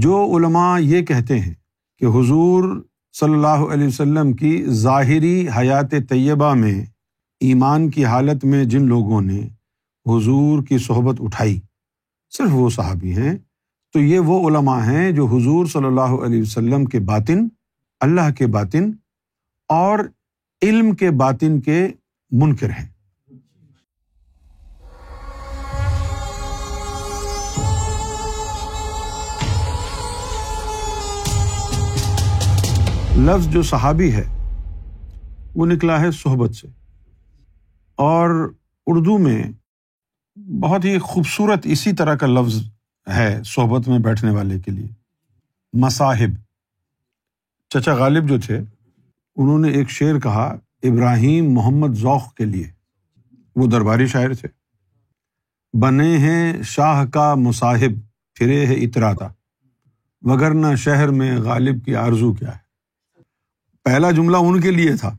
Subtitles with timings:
[0.00, 1.54] جو علماء یہ کہتے ہیں
[1.98, 2.64] کہ حضور
[3.12, 6.84] صلی اللہ علیہ وسلم کی ظاہری حیات طیبہ میں
[7.40, 9.40] ایمان کی حالت میں جن لوگوں نے
[10.06, 11.60] حضور کی صحبت اٹھائی،
[12.30, 13.36] صرف وہ صحابی ہیں،
[13.92, 17.48] تو یہ وہ علماء ہیں جو حضور صلی اللہ علیہ وسلم کے باطن،
[18.00, 18.90] اللہ کے باطن
[19.68, 19.98] اور
[20.62, 21.88] علم کے باطن کے
[22.30, 22.86] منکر ہیں۔
[33.16, 34.24] لفظ جو صحابی ہے،
[35.54, 36.66] وہ نکلا ہے صحبت سے۔
[37.94, 38.54] اور
[38.86, 39.44] اردو میں
[40.60, 42.70] بہت ہی خوبصورت اسی طرح کا لفظ
[43.08, 44.88] ہے صحبت میں بیٹھنے والے کے لیے۔
[45.72, 46.36] مصاحب۔
[47.68, 48.58] چچا غالب جو تھے،
[49.36, 52.70] انہوں نے ایک شعر کہا، ابراہیم محمد ذوق کے لیے۔
[53.56, 54.48] وہ درباری شاعر تھے۔
[55.78, 58.00] بنے ہیں شاہ کا مصاحب،
[58.34, 59.28] پھرے ہے اتراتا
[60.22, 62.65] وگرنہ شہر میں غالب کی آرزو کیا ہے۔
[63.86, 65.16] پہلا جملہ ان کے لیے تھا۔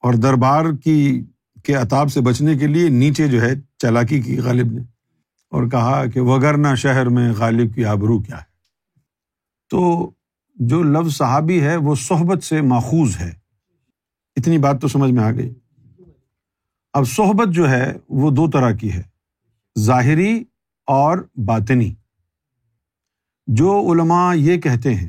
[0.00, 1.24] اور دربار کی
[1.64, 4.80] کے اتاب سے بچنے کے لیے نیچے جو ہے چلاکی کی غالب نے
[5.50, 8.44] اور کہا کہ وغیرہ شہر میں غالب کی آبرو کیا ہے۔
[9.70, 10.10] تو
[10.54, 13.32] جو لفظ صحابی ہے وہ صحبت سے ماخوذ ہے۔
[14.36, 15.54] اتنی بات تو سمجھ میں آ گئی۔
[16.92, 19.02] اب صحبت جو ہے وہ دو طرح کی ہے،
[19.78, 20.44] ظاہری
[20.86, 21.94] اور باطنی۔
[23.46, 25.08] جو علماء یہ کہتے ہیں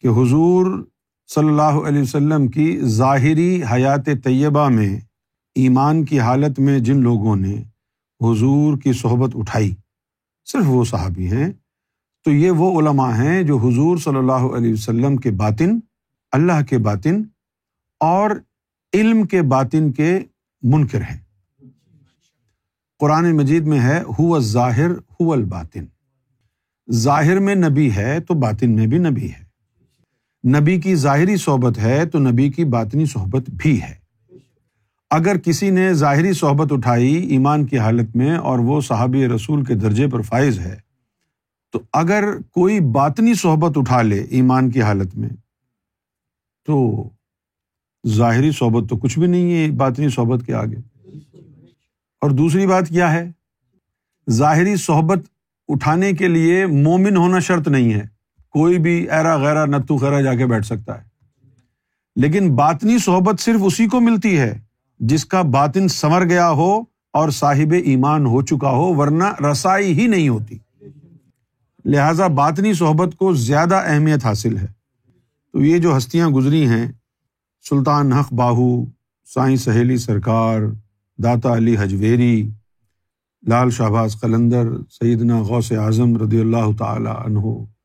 [0.00, 0.86] کہ حضور
[1.26, 5.00] صلی اللہ علیہ وسلم کی ظاہری حیات طیبہ میں
[5.54, 7.62] ایمان کی حالت میں جن لوگوں نے
[8.20, 9.74] حضور کی صحبت اٹھائی،
[10.44, 11.52] صرف وہ صحابی ہیں،
[12.24, 15.78] تو یہ وہ علماء ہیں جو حضور صلی اللہ علیہ وسلم کے باطن،
[16.32, 17.22] اللہ کے باطن
[18.00, 18.30] اور
[18.92, 20.18] علم کے باطن کے
[20.62, 21.18] منکر ہیں۔
[22.98, 25.84] قرآن مجید میں ہے، ہو ظاہر ہو الباطن۔
[26.92, 29.45] ظاہر میں نبی ہے تو باطن میں بھی نبی ہے۔
[30.44, 33.94] نبی کی ظاہری صحبت ہے تو نبی کی باطنی صحبت بھی ہے۔
[35.10, 39.74] اگر کسی نے ظاہری صحبت اٹھائی ایمان کی حالت میں اور وہ صحابی رسول کے
[39.74, 40.76] درجے پر فائز ہے،
[41.72, 45.28] تو اگر کوئی باطنی صحبت اٹھا لے ایمان کی حالت میں،
[46.66, 47.08] تو
[48.08, 50.76] ظاہری صحبت تو کچھ بھی نہیں ہے باطنی صحبت کے آگے۔
[52.20, 53.30] اور دوسری بات کیا ہے؟
[54.30, 55.18] ظاہری صحبت
[55.68, 58.15] اٹھانے کے لیے مومن ہونا شرط نہیں ہے۔
[58.56, 61.04] کوئی بھی ایرا غیرا نتو خیرا جا کے بیٹھ سکتا ہے۔
[62.16, 64.58] لیکن باطنی صحبت صرف اسی کو ملتی ہے
[64.98, 66.80] جس کا باطن سنور گیا ہو
[67.12, 70.58] اور صاحب ایمان ہو چکا ہو، ورنہ رسائی ہی نہیں ہوتی۔
[71.84, 74.66] لہذا باطنی صحبت کو زیادہ اہمیت حاصل ہے۔
[75.52, 76.92] تو یہ جو ہستیاں گزری ہیں،
[77.68, 78.84] سلطان حق باہو،
[79.34, 80.60] سائیں سہیلی سرکار،
[81.22, 82.48] داتا علی حجویری،
[83.46, 87.75] لال شہباز قلندر، سیدنا غوث اعظم رضی اللہ تعالیٰ عنہ۔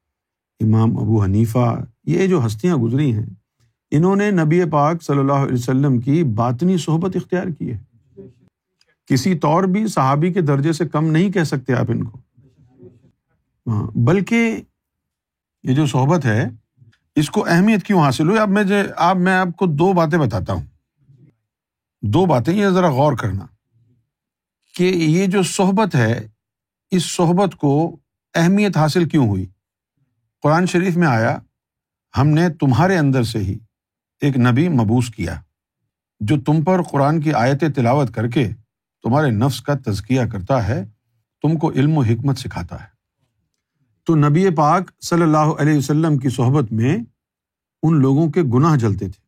[0.61, 3.25] امام ابو حنیفہ، یہ جو ہستیاں گزری ہیں،
[3.91, 7.77] انہوں نے نبی پاک صلی اللہ علیہ وسلم کی باطنی صحبت اختیار کی ہے۔
[9.05, 12.17] کسی طور بھی صحابی کے درجے سے کم نہیں کہہ سکتے آپ ان کو۔
[13.67, 14.61] ہاں بلکہ
[15.63, 16.49] یہ جو صحبت ہے،
[17.15, 18.63] اس کو اہمیت کیوں حاصل ہوئی؟ اب میں
[18.97, 20.63] اب میں آپ کو دو باتیں بتاتا ہوں۔
[22.01, 23.45] دو باتیں، یہ ذرا غور کرنا۔
[24.75, 26.27] کہ یہ جو صحبت ہے،
[26.91, 27.97] اس صحبت کو
[28.35, 29.45] اہمیت حاصل کیوں ہوئی؟
[30.41, 31.37] قرآن شریف میں آیا،
[32.17, 33.57] ہم نے تمہارے اندر سے ہی
[34.21, 35.41] ایک نبی مبوس کیا،
[36.19, 38.49] جو تم پر قرآن کی آیت تلاوت کر کے
[39.03, 40.85] تمہارے نفس کا تزکیہ کرتا ہے،
[41.41, 42.87] تم کو علم و حکمت سکھاتا ہے۔
[44.05, 46.97] تو نبی پاک صلی اللہ علیہ وسلم کی صحبت میں
[47.83, 49.21] ان لوگوں کے گناہ جلتے تھے۔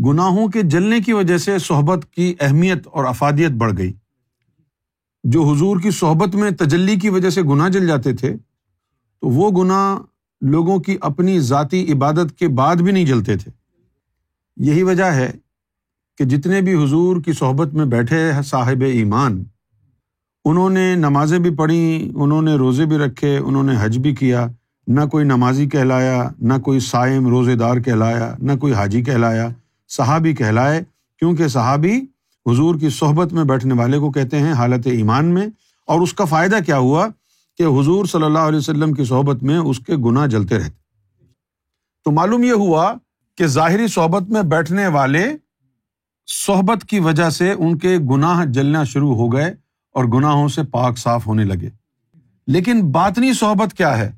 [0.00, 3.92] گناہوں کے جلنے کی وجہ سے صحبت کی اہمیت اور افادیت بڑھ گئی۔
[5.24, 8.36] جو حضور کی صحبت میں تجلی کی وجہ سے گناہ جل جاتے تھے
[9.22, 9.96] تو وہ گناہ
[10.42, 13.50] لوگوں کی اپنی ذاتی عبادت کے بعد بھی نہیں جلتے تھے۔
[14.56, 15.30] یہی وجہ ہے
[16.18, 19.42] کہ جتنے بھی حضور کی صحبت میں بیٹھے صاحب ایمان،
[20.44, 24.46] انہوں نے نمازیں بھی پڑھیں انہوں نے روزے بھی رکھے، انہوں نے حج بھی کیا،
[24.86, 29.48] نہ کوئی نمازی کہلایا، نہ کوئی سائم روزے دار کہلایا، نہ کوئی حاجی کہلایا،
[29.90, 30.80] صحابی کہلائے،
[31.18, 31.96] کیونکہ صحابی
[32.46, 35.46] حضور کی صحبت میں بیٹھنے والے کو کہتے ہیں حالت ایمان میں،
[35.88, 37.06] اور اس کا فائدہ کیا ہوا؟
[37.58, 40.86] کہ حضور صلی اللہ علیہ وسلم کی صحبت میں اس کے گناہ جلتے رہتے۔
[42.04, 42.94] تو معلوم یہ ہوا
[43.34, 45.36] کہ ظاہری صحبت میں بیٹھنے والے
[46.26, 49.54] صحبت کی وجہ سے ان کے گناہ جلنا شروع ہو گئے
[49.92, 51.70] اور گناہوں سے پاک صاف ہونے لگے۔
[52.46, 54.12] لیکن باطنی صحبت کیا ہے؟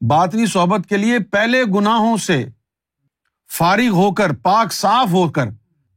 [0.00, 2.46] باطنی صحبت کے لیے پہلے گناہوں سے
[3.58, 5.48] فارغ ہو کر، پاک صاف ہو کر،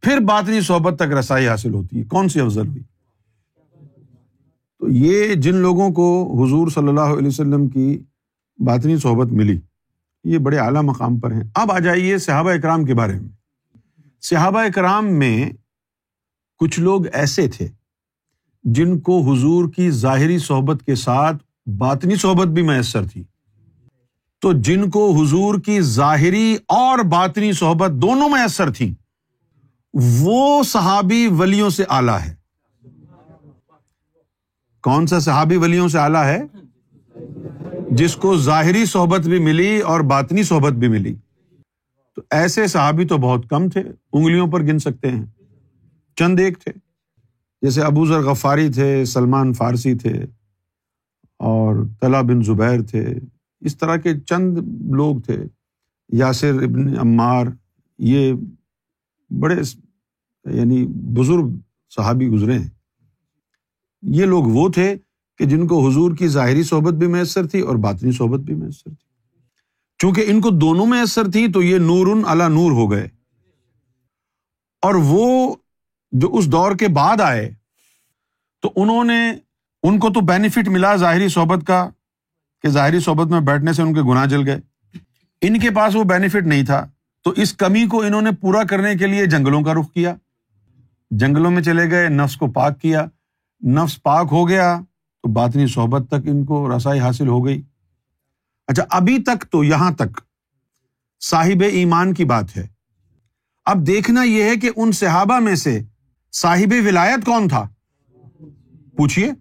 [0.02, 2.84] پھر باطنی صحبت تک رسائی حاصل ہوتی ہے۔ کون سی افضل ہوئی؟
[4.80, 8.04] تو یہ جن لوگوں کو حضور صلی اللہ علیہ وسلم کی
[8.58, 9.60] باطنی صحبت ملی،
[10.24, 13.30] یہ بڑے اعلیٰ مقام پر ہیں۔ اب آ جائیے صحابہ اکرام کے بارے میں۔
[14.22, 15.50] صحابہ اکرام میں
[16.58, 17.68] کچھ لوگ ایسے تھے
[18.64, 23.24] جن کو حضور کی ظاہری صحبت کے ساتھ باطنی صحبت بھی میسر تھی۔
[24.42, 28.96] تو جن کو حضور کی ظاہری اور باطنی صحبت دونوں میسر تھی
[29.94, 32.36] وہ صحابی ولیوں سے آلہ ہے
[34.86, 36.44] کون سا صحابی ولیوں سے آلہ ہے؟
[37.92, 41.16] جس کو ظاہری صحبت بھی ملی اور باطنی صحبت بھی ملی۔
[42.16, 43.84] تو ایسے صحابی تو بہت کم تھے،
[44.14, 45.26] انگلیوں پر گن سکتے ہیں۔
[46.16, 46.72] چند ایک تھے۔
[47.62, 50.26] جیسے ابو ذر غفاری تھے، سلمان فارسی تھے
[51.40, 53.16] اور طلا بن زبیر تھے۔
[53.62, 54.58] اس طرح کے چند
[54.92, 55.44] لوگ تھے۔
[56.14, 57.46] یاسر ابن عمار،
[57.98, 58.34] یہ
[59.40, 59.56] بڑے
[60.46, 61.50] یعنی بزرگ
[61.96, 62.75] صحابی گزرے ہیں۔
[64.06, 64.96] یہ لوگ وہ تھے
[65.38, 68.90] کہ جن کو حضور کی ظاہری صحبت بھی میسر تھی اور باطنی صحبت بھی میسر
[68.90, 69.06] تھی۔
[69.98, 73.08] چونکہ ان کو دونوں میسر تھی تو یہ نور اللہ نور ہو گئے۔
[74.82, 75.56] اور وہ
[76.12, 77.52] جو اس دور کے بعد آئے،
[78.62, 79.32] تو انہوں نے،
[79.84, 81.90] ان کو تو بینیفٹ ملا ظاہری صحبت کا،
[82.62, 84.60] کہ ظاہری صحبت میں بیٹھنے سے ان کے گناہ جل گئے۔
[85.42, 86.88] ان کے پاس وہ بینیفٹ نہیں تھا۔
[87.24, 90.16] تو اس کمی کو انہوں نے پورا کرنے کے لیے جنگلوں کا رخ کیا۔
[91.12, 93.06] جنگلوں میں چلے گئے، نفس کو پاک کیا۔
[93.64, 94.80] نفس پاک ہو گیا
[95.24, 97.62] تو باطنی صحبت تک ان کو رسائی حاصل ہو گئی۔
[98.68, 100.22] اچھا ابھی تک تو یہاں تک
[101.22, 102.68] صاحب ایمان کی بات ہے۔
[103.66, 105.82] اب دیکھنا یہ ہے کہ ان صحابہ میں سے
[106.34, 107.70] صاحب ولایت کون تھا؟
[108.98, 109.32] پوچھیے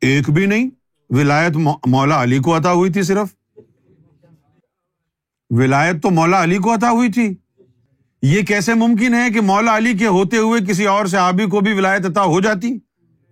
[0.00, 0.70] ایک بھی نہیں،
[1.10, 1.56] ولایت
[1.86, 3.34] مولا علی کو عطا ہوئی تھی صرف۔
[5.50, 7.34] ولایت تو مولا علی کو عطا ہوئی تھی۔
[8.22, 11.72] یہ کیسے ممکن ہے کہ مولا علی کے ہوتے ہوئے کسی اور صحابی کو بھی
[11.72, 12.78] ولایت عطا ہو جاتی؟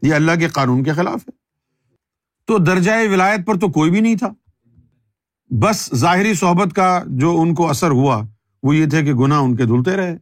[0.02, 1.30] یہ اللہ کے قانون کے خلاف ہے۔
[2.46, 4.28] تو درجۂ ولایت پر تو کوئی بھی نہیں تھا۔
[5.50, 8.22] بس ظاہری صحبت کا جو ان کو اثر ہوا،
[8.62, 10.18] وہ یہ تھے کہ گناہ ان کے دھلتے رہے۔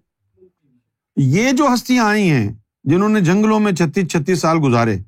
[1.16, 2.52] یہ جو ہستیاں آئی ہیں،
[2.84, 4.98] جنہوں نے جنگلوں میں چھتیس چھتیس سال گزارے،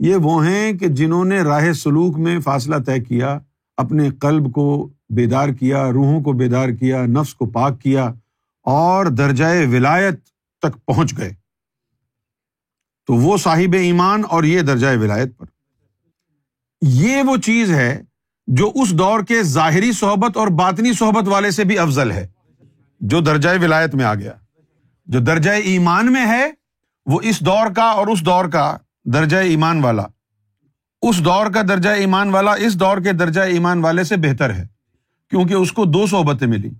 [0.00, 3.38] یہ وہ ہیں کہ جنہوں نے راہ سلوک میں فاصلہ طے کیا،
[3.76, 8.12] اپنے قلب کو بیدار کیا، روحوں کو بیدار کیا، نفس کو پاک کیا
[8.62, 10.24] اور درجۂ ولایت
[10.62, 11.34] تک پہنچ گئے۔
[13.06, 15.46] تو وہ صاحب ایمان اور یہ درجۂ ولایت پر۔
[16.82, 18.02] یہ وہ چیز ہے
[18.46, 22.26] جو اس دور کے ظاہری صحبت اور باطنی صحبت والے سے بھی افضل ہے،
[23.00, 24.32] جو درجۂ ولایت میں آ گیا۔
[25.06, 26.50] جو درجۂ ایمان میں ہے،
[27.06, 30.02] وہ اس دور کا اور اس دور کا درجۂ ایمان والا۔
[31.02, 34.66] اس دور کا درجۂ ایمان والا اس دور کے درجۂ ایمان والے سے بہتر ہے،
[35.30, 36.70] کیونکہ اس کو دو صحبتیں ملی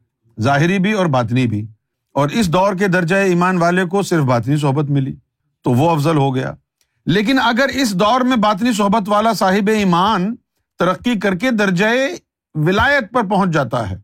[0.40, 1.66] ظاہری بھی اور باطنی بھی۔
[2.14, 5.16] اور اس دور کے درجۂ ایمان والے کو صرف باطنی صحبت ملی،
[5.62, 6.54] تو وہ افضل ہو گیا۔
[7.06, 10.34] لیکن اگر اس دور میں باطنی صحبت والا صاحب ایمان
[10.78, 11.86] ترقی کر کے درجۂ
[12.54, 14.00] ولایت پر پہنچ جاتا ہے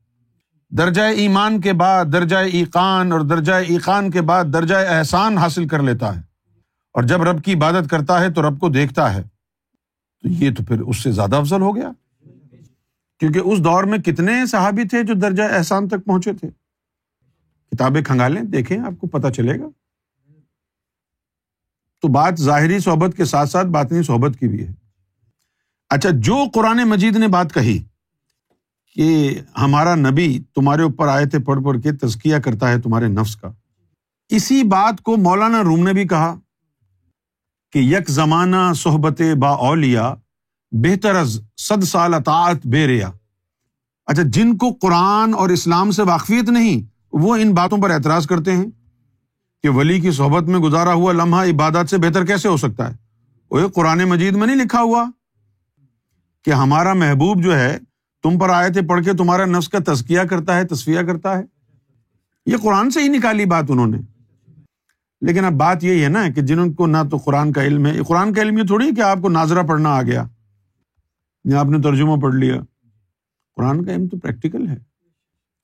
[0.70, 5.82] درجۂ ایمان کے بعد درجۂ ایقان اور درجۂ ایقان کے بعد درجۂ احسان حاصل کر
[5.82, 6.20] لیتا ہے۔
[6.92, 9.22] اور جب رب کی عبادت کرتا ہے تو رب کو دیکھتا ہے،
[10.22, 11.90] تو یہ تو پھر اس سے زیادہ افضل ہو گیا۔
[13.20, 16.48] کیونکہ اس دور میں کتنے صحابی تھے جو درجۂ احسان تک پہنچے تھے؟
[17.72, 19.68] کتابیں کھنگالیں دیکھیں، آپ کو پتہ چلے گا۔
[22.02, 24.72] تو بات ظاہری صحبت کے ساتھ ساتھ باطنی صحبت کی بھی ہے۔
[25.90, 27.82] اچھا جو قرآن مجید نے بات کہی
[28.96, 33.36] کہ ہمارا نبی تمہارے اوپر آئے تھے پڑھ پڑھ کے تزکیہ کرتا ہے تمہارے نفس
[33.36, 33.50] کا،
[34.28, 36.34] اسی بات کو مولانا روم نے بھی کہا
[37.72, 40.14] کہ یک زمانہ صحبت با اولیا
[40.72, 43.10] بہتر از صد سال اطاعت بے ریا۔
[44.06, 48.52] اچھا جن کو قرآن اور اسلام سے واقفیت نہیں، وہ ان باتوں پر اعتراض کرتے
[48.52, 48.66] ہیں
[49.62, 52.96] کہ ولی کی صحبت میں گزارا ہوا لمحہ عبادت سے بہتر کیسے ہو سکتا ہے؟
[53.50, 55.04] وہ قرآن مجید میں نہیں لکھا ہوا
[56.44, 57.78] کہ ہمارا محبوب جو ہے،
[58.22, 61.42] تم پر آئے تھے پڑھ کے تمہارا نفس کا تزکیہ کرتا ہے، تصفیہ کرتا ہے۔
[62.46, 63.98] یہ قرآن سے ہی نکالی بات انہوں نے۔
[65.20, 68.02] لیکن اب بات یہی ہے نا کہ جنہوں کو نہ تو قرآن کا علم ہے۔
[68.08, 70.24] قرآن کا علم یہ تھوڑی کہ آپ کو ناظرہ پڑھنا آ گیا۔
[71.46, 72.54] یا آپ نے ترجمہ پڑھ لیا۔
[73.56, 74.76] قرآن کا علم تو پریکٹیکل ہے۔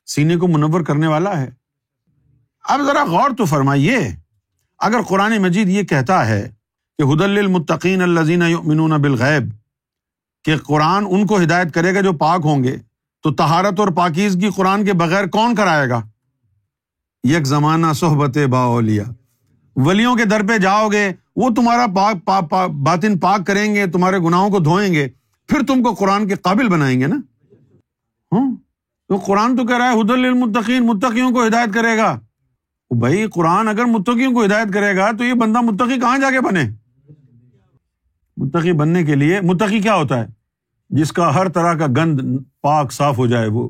[0.06, 1.50] سینے کو منور کرنے والا ہے۔
[2.68, 3.98] اب ذرا غور تو فرمائیے۔
[4.78, 6.52] اگر قرآن مجید یہ کہتا ہے
[6.98, 9.52] کہ حد المطقین الزین یؤمنون بالغیب
[10.44, 12.76] کہ قرآن ان کو ہدایت کرے گا جو پاک ہوں گے
[13.22, 16.02] تو تہارت اور پاکیزگی قرآن کے بغیر کون کرائے گا؟
[17.24, 19.04] یک زمانہ صحبت باولیا
[19.76, 23.86] ولیوں کے در پہ جاؤ گے وہ تمہارا پاک پا, پا, باطن پاک کریں گے
[23.86, 25.08] تمہارے گناہوں کو دھوئیں گے۔
[25.52, 27.16] پھر تم کو قرآن کے قابل بنائیں گے نا؟
[28.32, 28.54] ہاں؟
[29.08, 32.20] تو قرآن تو کہہ رہا ہے حد المتقین متقیوں کو ہدایت کرے گا۔
[32.98, 36.40] بھائی، قرآن اگر متقیوں کو ہدایت کرے گا تو یہ بندہ متقی کہاں جا کے
[36.40, 36.70] بنے؟
[38.36, 40.26] متقی بننے کے لیے، متقی کیا ہوتا ہے؟
[40.90, 42.20] جس کا ہر طرح کا گند
[42.60, 43.68] پاک صاف ہو جائے، وہ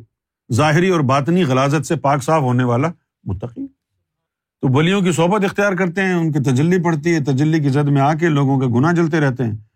[0.53, 2.89] ظاہری اور باطنی غلازت سے پاک صاف ہونے والا
[3.25, 3.67] متقی۔
[4.61, 7.89] تو بلیوں کی صحبت اختیار کرتے ہیں، ان کی تجلی پڑتی ہے، تجلی کی زد
[7.89, 9.72] میں آ کے لوگوں کے گناہ جلتے رہتے ہیں۔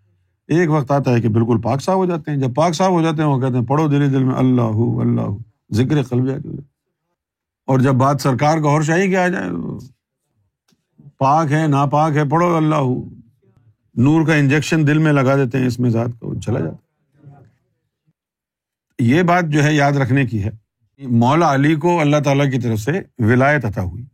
[0.48, 3.02] ایک وقت آتا ہے کہ بالکل پاک صاف ہو جاتے ہیں۔ جب پاک صاف ہو
[3.02, 5.36] جاتے ہیں، وہ کہتے ہیں، پڑھو دل دل میں، اللہ اللہ۔
[5.72, 6.28] ذکر قلب
[7.66, 9.50] اور جب بات سرکار کا اور شاہی کی آ جائے
[11.18, 12.84] پاک ہے نا پاک ہے، پڑھو، اللہ۔
[13.94, 16.76] نور کا انجیکشن دل میں لگا دیتے ہیں، اس میں ذات کو چلا جاتا
[18.98, 20.50] یہ بات جو ہے، یاد رکھنے کی ہے۔
[20.98, 24.04] مولا علی کو اللہ تعالیٰ کی طرف سے ولایت عطا ہوئی۔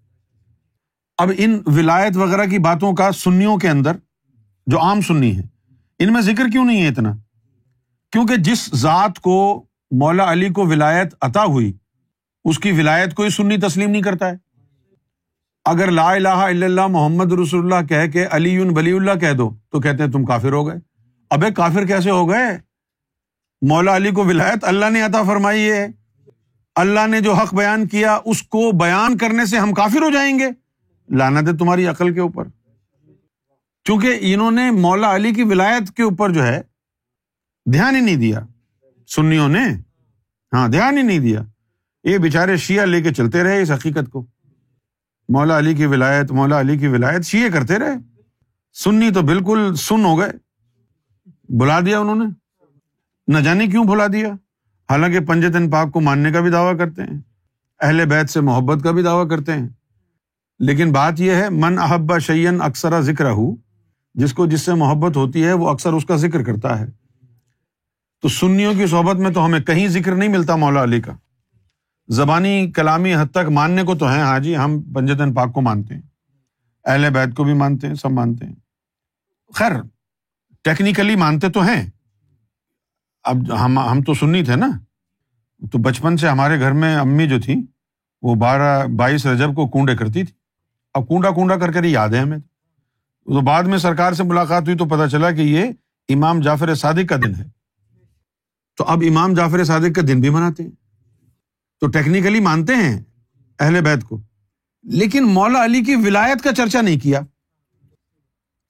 [1.18, 3.96] اب ان ولایت وغیرہ کی باتوں کا سنیوں کے اندر
[4.66, 5.42] جو عام سنی ہے
[6.02, 7.12] ان میں ذکر کیوں نہیں ہے اتنا؟
[8.12, 11.72] کیونکہ جس ذات کو مولا علی کو ولایت عطا ہوئی،
[12.44, 14.36] اس کی ولایت کوئی سنی تسلیم نہیں کرتا ہے۔
[15.64, 19.50] اگر لا الہ الا اللہ محمد رسول اللہ کہہ کے علی ولی اللہ کہہ دو،
[19.70, 20.76] تو کہتے ہیں تم کافر ہو گئے۔
[21.30, 22.58] ابے کافر کیسے ہو گئے؟
[23.68, 25.88] مولا علی کو ولایت اللہ نے عطا فرمائی ہے۔
[26.74, 30.38] اللہ نے جو حق بیان کیا، اس کو بیان کرنے سے ہم کافر ہو جائیں
[30.38, 30.46] گے۔
[31.08, 32.44] لانا دے تمہاری عقل کے اوپر۔
[33.84, 36.62] چونکہ انہوں نے مولا علی کی ولایت کے اوپر جو ہے،
[37.72, 38.40] دھیان ہی نہیں دیا۔
[39.08, 39.64] سنیوں نے؟
[40.52, 41.42] ہاں دھیان ہی نہیں دیا۔
[42.04, 44.26] یہ بےچارے شیعہ لے کے چلتے رہے اس حقیقت کو۔
[45.28, 48.22] مولا علی کی ولایت، مولا علی کی ولایت شیعہ کرتے رہے۔
[48.72, 50.32] سنی تو بالکل سن ہو گئے۔
[51.48, 52.24] بلا دیا انہوں نے۔
[53.28, 54.28] نہ جانے کیوں بھلا دیا؟
[54.90, 57.20] حالانکہ پنجتن پاک کو ماننے کا بھی دعویٰ کرتے ہیں۔
[57.80, 59.68] اہل بیت سے محبت کا بھی دعویٰ کرتے ہیں۔
[60.58, 63.71] لیکن بات یہ ہے، من احبا شعین اکثر ذکر ہو
[64.14, 66.86] جس کو جس سے محبت ہوتی ہے، وہ اکثر اس کا ذکر کرتا ہے۔
[68.22, 71.12] تو سنیوں کی صحبت میں تو ہمیں کہیں ذکر نہیں ملتا مولا علی کا۔
[72.08, 75.94] زبانی کلامی حد تک ماننے کو تو ہیں ہاں جی ہم پنجتن پاک کو مانتے
[75.94, 76.02] ہیں۔
[76.84, 78.54] اہل بیت کو بھی مانتے ہیں، سب مانتے ہیں۔
[79.54, 79.72] خیر
[80.62, 81.90] ٹیکنیکلی مانتے تو ہیں۔
[83.22, 84.68] اب ہم ہم تو سنی تھے نا۔
[85.72, 87.62] تو بچپن سے ہمارے گھر میں امی جو تھیں،
[88.22, 90.34] وہ بارہ، بائیس رجب کو کنڈے کرتی تھی۔
[90.94, 92.38] اب کنڈا کنڈا کر کر ہی یاد ہے ہمیں
[93.24, 95.64] تو بعد میں سرکار سے ملاقات ہوئی تو پتا چلا کہ یہ
[96.08, 97.44] امام جعفر صادق کا دن ہے۔
[98.76, 100.70] تو اب امام جعفر صادق کا دن بھی مناتے ہیں۔
[101.80, 103.00] تو ٹیکنیکلی مانتے ہیں
[103.60, 104.20] اہل بیت کو۔
[104.82, 107.20] لیکن مولا علی کی ولایت کا چرچا نہیں کیا۔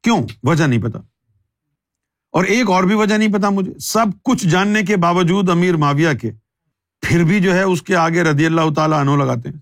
[0.03, 0.99] کیوں؟ وجہ نہیں پتا۔
[2.33, 6.13] اور ایک اور بھی وجہ نہیں پتا مجھے۔ سب کچھ جاننے کے باوجود امیر معاویہ
[6.21, 6.31] کے
[7.01, 9.57] پھر بھی جو ہے اس کے آگے رضی اللہ تعالیٰ انو لگاتے ہیں۔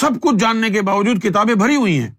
[0.00, 2.10] سب کچھ جاننے کے باوجود کتابیں بھری ہوئی ہیں۔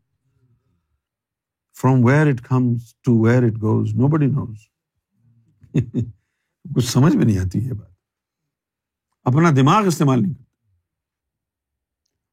[1.81, 4.57] From where it comes to where it goes nobody knows
[6.75, 7.91] کچھ سمجھ میں نہیں آتی یہ بات۔
[9.23, 10.47] اپنا دماغ استعمال نہیں کرتا۔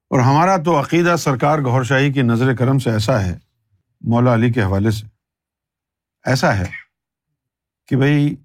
[0.09, 3.39] اور ہمارا تو عقیدہ سرکار گور شاہی کی نظر کرم سے ایسا ہے،
[4.01, 5.05] مولا علی کے حوالے سے۔
[6.25, 6.65] ایسا ہے
[7.87, 8.35] کہ بھائی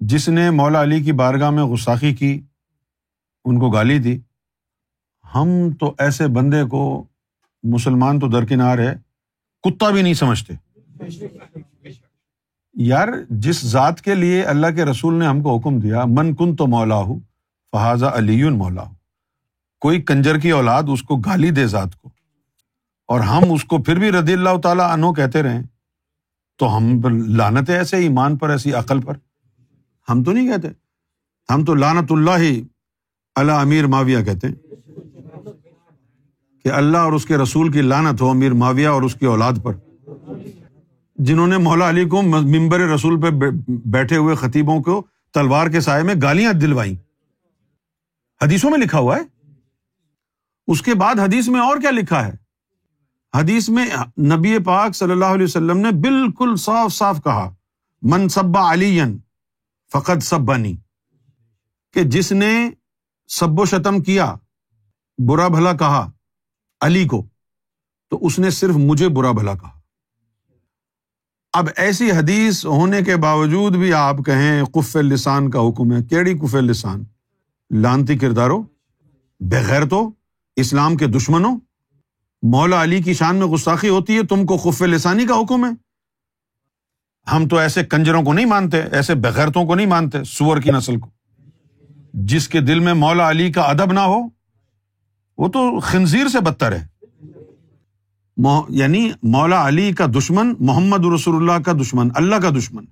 [0.00, 2.40] جس نے مولا علی کی بارگاہ میں غساخی کی،
[3.44, 4.18] ان کو گالی دی۔
[5.34, 5.48] ہم
[5.80, 7.06] تو ایسے بندے کو،
[7.62, 9.09] مسلمان تو درکنار ہے
[9.62, 10.54] کتا بھی نہیں سمجھتے۔
[12.74, 16.56] یار، جس ذات کے لیے اللہ کے رسول نے ہم کو حکم دیا، من کن
[16.56, 17.18] تو مولا ہو
[17.72, 18.94] فہذا علی مولا ہو
[19.80, 22.08] کوئی کنجر کی اولاد اس کو گالی دے ذات کو۔
[23.06, 25.60] اور ہم اس کو پھر بھی رضی اللہ تعالیٰ انو کہتے رہے۔
[26.58, 29.14] تو ہم لانت ہے ایسے ایمان پر، ایسی عقل پر۔
[30.08, 30.68] ہم تو نہیں کہتے۔
[31.54, 32.62] ہم تو لانت اللہ ہی
[33.34, 34.54] اللہ امیر معاویہ کہتے ہیں۔
[36.64, 39.62] کہ اللہ اور اس کے رسول کی لانت ہو، امیر معاویہ اور اس کی اولاد
[39.62, 39.74] پر۔
[41.18, 43.30] جنہوں نے مولا علی کو ممبر رسول پہ
[43.68, 45.02] بیٹھے ہوئے خطیبوں کو
[45.34, 46.96] تلوار کے سائے میں گالیاں دلوائی
[48.40, 49.22] حدیثوں میں لکھا ہوا ہے۔
[50.68, 52.36] اس کے بعد حدیث میں اور کیا لکھا ہے؟
[53.34, 53.86] حدیث میں
[54.18, 57.48] نبی پاک صلی اللہ علیہ وسلم نے بالکل صاف صاف کہا،
[58.02, 59.00] من سبا علی
[59.92, 60.74] فقط سب بنی
[61.94, 62.52] کہ جس نے
[63.28, 64.34] سب و شتم کیا،
[65.18, 66.10] برا بھلا کہا
[66.80, 67.26] علی کو،
[68.10, 69.80] تو اس نے صرف مجھے برا بھلا کہا۔
[71.52, 76.38] اب ایسی حدیث ہونے کے باوجود بھی آپ کہیں کف لسان کا حکم ہے۔ کیڑی
[76.38, 77.04] کف لسان
[77.70, 78.62] لانتی کرداروں؟
[79.40, 80.10] بغیر تو
[80.56, 81.58] اسلام کے دشمنوں؟
[82.42, 85.70] مولا علی کی شان میں گستاخی ہوتی ہے، تم کو خف لسانی کا حکم ہے۔
[87.32, 91.00] ہم تو ایسے کنجروں کو نہیں مانتے، ایسے بغیرتوں کو نہیں مانتے، سور کی نسل
[91.00, 91.10] کو۔
[92.14, 94.39] جس کے دل میں مولا علی کا ادب نہ ہو
[95.40, 96.86] وہ تو خنزیر سے بدتر ہے
[98.78, 102.84] یعنی مولا علی کا دشمن، محمد رسول اللہ کا دشمن، اللہ کا دشمن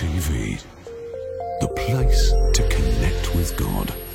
[0.00, 0.54] T V
[1.60, 4.05] the place to connect.